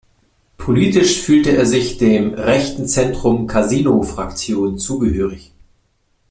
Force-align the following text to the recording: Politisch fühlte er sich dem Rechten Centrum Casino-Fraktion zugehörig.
Politisch 0.57 1.21
fühlte 1.21 1.55
er 1.55 1.67
sich 1.67 1.99
dem 1.99 2.33
Rechten 2.33 2.87
Centrum 2.87 3.45
Casino-Fraktion 3.45 4.79
zugehörig. 4.79 5.53